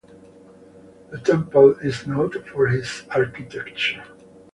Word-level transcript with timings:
The 1.11 1.19
temple 1.19 1.75
is 1.77 2.07
noted 2.07 2.47
for 2.47 2.67
its 2.67 3.03
architecture. 3.11 4.03